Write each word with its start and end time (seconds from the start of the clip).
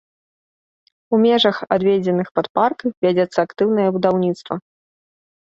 У 1.17 1.19
межах, 1.25 1.59
адведзеных 1.75 2.27
пад 2.39 2.49
парк, 2.59 2.79
вядзецца 3.07 3.37
актыўнае 3.47 3.87
будаўніцтва. 4.01 4.53